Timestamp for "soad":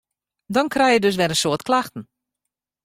1.41-1.61